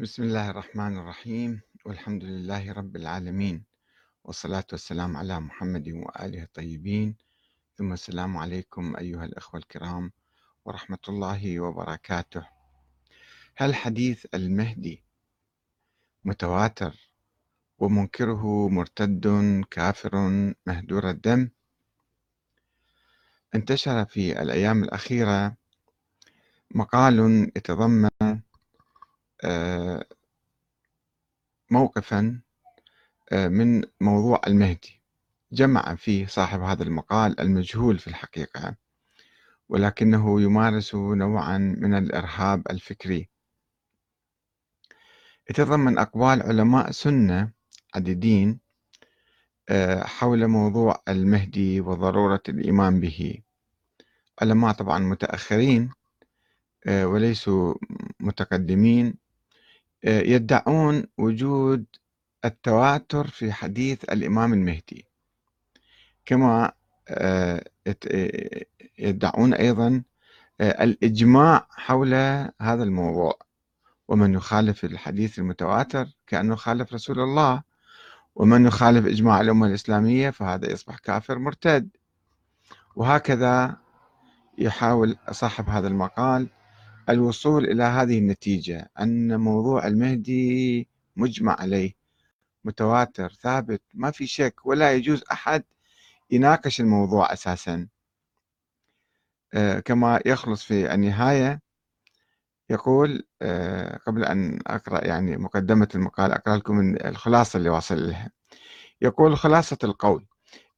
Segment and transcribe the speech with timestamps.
[0.00, 3.64] بسم الله الرحمن الرحيم والحمد لله رب العالمين
[4.24, 7.16] والصلاة والسلام على محمد وآله الطيبين.
[7.78, 10.12] ثم السلام عليكم أيها الأخوة الكرام
[10.64, 12.46] ورحمة الله وبركاته.
[13.56, 15.02] هل حديث المهدي
[16.24, 16.94] متواتر
[17.78, 19.26] ومنكره مرتد
[19.70, 20.14] كافر
[20.66, 21.50] مهدور الدم؟
[23.54, 25.56] انتشر في الأيام الأخيرة
[26.70, 28.40] مقال يتضمن
[31.70, 32.40] موقفا
[33.32, 35.00] آه، من موضوع المهدي.
[35.52, 38.76] جمع فيه صاحب هذا المقال المجهول في الحقيقة
[39.68, 43.28] ولكنه يمارس نوعا من الإرهاب الفكري.
[45.50, 47.52] يتضمن أقوال علماء سنة
[47.94, 48.60] عديدين
[49.68, 53.42] آه، حول موضوع المهدي وضرورة الإيمان به.
[54.42, 55.90] علماء طبعا متأخرين
[56.88, 57.74] وليسوا
[58.20, 59.27] متقدمين آه،
[60.04, 61.84] يدعون وجود
[62.44, 65.04] التواتر في حديث الإمام المهدي.
[66.26, 66.72] كما
[67.08, 68.64] آه، آه،
[68.98, 70.02] يدعون أيضا
[70.60, 72.14] الإجماع حول
[72.60, 73.38] هذا الموضوع.
[74.08, 77.62] ومن يخالف الحديث المتواتر كأنه خالف رسول الله.
[78.34, 81.88] ومن يخالف إجماع الأمة الإسلامية فهذا يصبح كافر مرتد.
[82.96, 83.76] وهكذا
[84.58, 86.48] يحاول صاحب هذا المقال
[87.08, 91.92] الوصول إلى هذه النتيجة أن موضوع المهدي مجمع عليه
[92.64, 95.64] متواتر ثابت ما في شك ولا يجوز أحد
[96.30, 97.88] يناقش الموضوع أساسا.
[99.54, 101.60] آه، كما يخلص في النهاية
[102.70, 108.30] يقول آه، قبل أن أقرأ يعني مقدمة المقال أقرأ لكم الخلاصة اللي واصل لها.
[109.02, 110.26] يقول خلاصة القول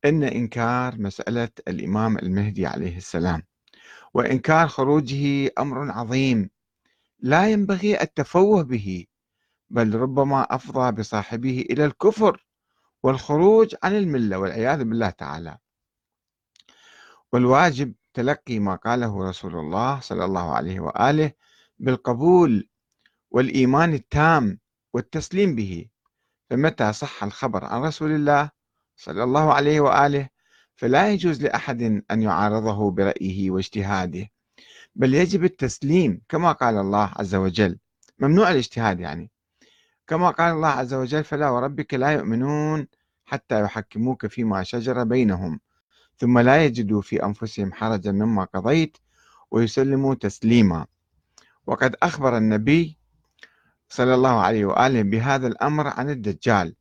[0.04, 3.42] إن إنكار مسألة الإمام المهدي عليه السلام.
[4.14, 6.50] وإنكار خروجه أمر عظيم
[7.18, 9.06] لا ينبغي التفوه به
[9.70, 12.46] بل ربما أفضى بصاحبه إلى الكفر
[13.02, 15.58] والخروج عن الملة والعياذ بالله تعالى.
[17.32, 21.32] والواجب تلقي ما قاله رسول الله صلى الله عليه وآله
[21.78, 22.68] بالقبول
[23.30, 24.58] والإيمان التام
[24.94, 25.86] والتسليم به
[26.50, 28.50] فمتى صح الخبر عن رسول الله
[28.96, 30.28] صلى الله عليه وآله
[30.80, 34.30] فلا يجوز لأحد أن يعارضه برأيه واجتهاده
[34.96, 37.78] بل يجب التسليم كما قال الله عز وجل
[38.18, 39.30] ممنوع الاجتهاد يعني.
[40.06, 42.86] كما قال الله عز وجل فلا وربك لا يؤمنون
[43.24, 45.60] حتى يحكموك فيما شجر بينهم
[46.16, 48.96] ثم لا يجدوا في أنفسهم حرجا مما قضيت
[49.50, 50.86] ويسلموا تسليما.
[51.66, 52.98] وقد أخبر النبي
[53.88, 56.74] صلى الله عليه وآله بهذا الأمر عن الدجال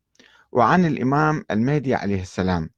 [0.51, 2.69] وعن الإمام المهدي عليه السلام.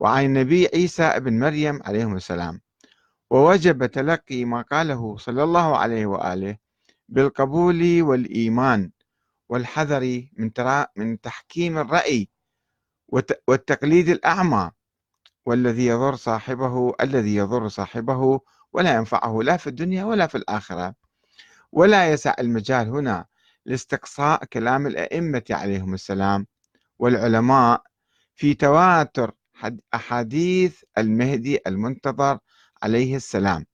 [0.00, 2.60] وعن النبي عيسى ابن مريم عليه السلام.
[3.30, 6.56] ووجب تلقي ما قاله صلى الله عليه وآله
[7.08, 8.90] بالقبول والإيمان
[9.48, 10.50] والحذر من
[10.96, 12.28] من تحكيم الرأي
[13.48, 14.70] والتقليد الأعمى.
[15.46, 18.40] والذي يضر صاحبه الذي يضر صاحبه
[18.72, 20.94] ولا ينفعه لا في الدنيا ولا في الآخرة.
[21.72, 23.26] ولا يسع المجال هنا
[23.66, 26.46] لاستقصاء كلام الأئمة عليهم السلام
[26.98, 27.82] والعلماء
[28.34, 29.32] في تواتر
[29.94, 32.38] أحاديث المهدي المنتظر
[32.82, 33.66] عليه السلام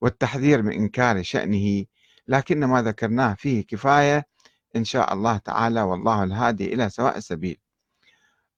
[0.00, 1.84] والتحذير من إنكار شأنه
[2.28, 4.26] لكن ما ذكرناه فيه كفاية
[4.76, 7.58] إن شاء الله تعالى والله الهادي إلى سواء السبيل.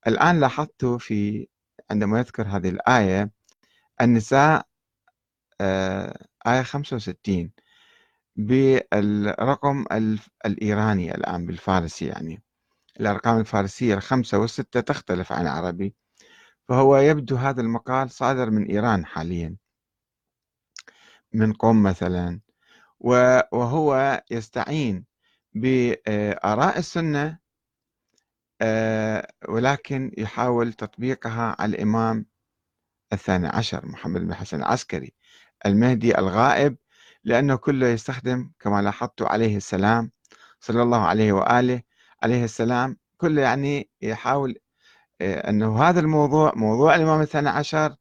[0.06, 1.48] الآن لاحظت في
[1.90, 3.30] عندما يذكر هذه الآية
[4.00, 4.66] النساء
[5.60, 7.52] آه، آية 65
[8.36, 9.84] بالرقم
[10.46, 12.42] الإيراني الآن بالفارسي يعني.
[13.00, 15.94] الأرقام الفارسية الخمسة والستة تختلف عن العربي.
[16.68, 19.56] فهو يبدو هذا المقال صادر من إيران حاليا
[21.32, 22.40] من قوم مثلا
[23.00, 25.04] وهو يستعين
[25.54, 27.38] بآراء السنة
[28.60, 32.26] آه، ولكن يحاول تطبيقها على الإمام
[33.12, 35.14] الثاني عشر محمد بن حسن العسكري
[35.66, 36.76] المهدي الغائب
[37.24, 40.10] لأنه كله يستخدم كما لاحظت عليه السلام
[40.60, 41.82] صلى الله عليه وآله
[42.22, 44.58] عليه السلام كله يعني يحاول
[45.20, 47.96] أنه هذا الموضوع موضوع الإمام الثاني عشر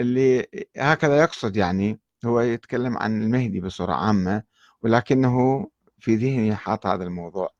[0.00, 4.42] اللي هكذا يقصد يعني هو يتكلم عن المهدي بصورة عامة
[4.82, 5.66] ولكنه
[6.00, 7.50] في ذهنه حاط هذا الموضوع.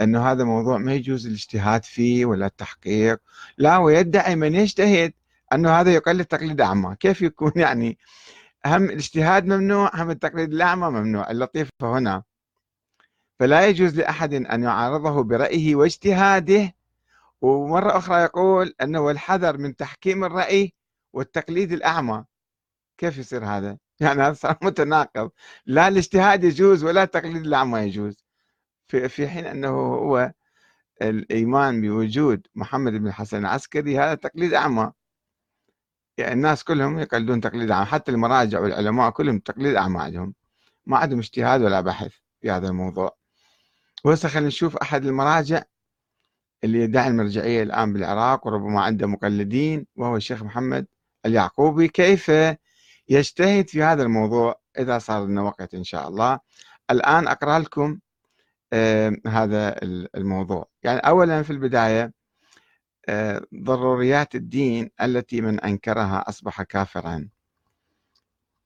[0.00, 3.20] أنه هذا موضوع ما يجوز الاجتهاد فيه ولا التحقيق
[3.58, 5.12] لا ويدعي من يجتهد
[5.52, 6.96] أنه هذا يقلد تقليد أعمى.
[7.00, 7.98] كيف يكون يعني؟
[8.66, 12.22] هم الاجتهاد ممنوع هم التقليد الأعمى ممنوع اللطيف هنا.
[13.40, 16.74] فلا يجوز لأحد أن يعارضه برأيه واجتهاده
[17.42, 20.74] ومرة أخرى يقول أنه الحذر من تحكيم الرأي
[21.12, 22.24] والتقليد الأعمى.
[22.98, 25.30] كيف يصير هذا؟ يعني هذا صار متناقض.
[25.66, 28.24] لا الاجتهاد يجوز ولا التقليد الأعمى يجوز.
[28.88, 30.32] في, في حين أنه هو
[31.02, 34.92] الإيمان بوجود محمد بن الحسن العسكري هذا تقليد أعمى.
[36.18, 37.86] يعني الناس كلهم يقلدون تقليد أعمى.
[37.86, 40.34] حتى المراجع والعلماء كلهم تقليد أعمى عندهم.
[40.86, 43.16] ما عندهم اجتهاد ولا بحث في هذا الموضوع.
[44.04, 45.62] وهسه خلينا نشوف أحد المراجع.
[46.64, 50.86] اللي يدعي المرجعية الآن بالعراق وربما عنده مقلدين وهو الشيخ محمد
[51.26, 51.88] اليعقوبي.
[51.88, 52.32] كيف
[53.08, 56.38] يجتهد في هذا الموضوع إذا صار لنا وقت إن شاء الله؟
[56.90, 57.98] الآن أقرأ لكم
[59.26, 59.76] هذا
[60.14, 60.68] الموضوع.
[60.82, 62.12] يعني أولا في البداية
[63.54, 67.28] ضروريات الدين التي من أنكرها أصبح كافرا.